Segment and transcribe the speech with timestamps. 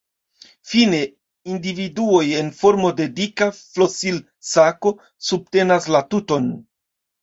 [0.69, 1.01] Fine
[1.57, 4.99] individuoj en formo de dika flosil-sako
[5.31, 6.55] subtenas la tuton.